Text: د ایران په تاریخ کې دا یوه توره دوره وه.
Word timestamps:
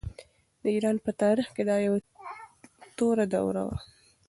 د 0.61 0.63
ایران 0.75 0.97
په 1.05 1.11
تاریخ 1.21 1.47
کې 1.55 1.63
دا 1.69 1.77
یوه 1.87 1.99
توره 2.97 3.25
دوره 3.35 3.61
وه. 3.67 3.77